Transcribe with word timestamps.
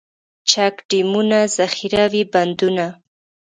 چک 0.49 0.75
ډیمونه، 0.89 1.39
ذخیروي 1.57 2.23
بندونه. 2.33 2.87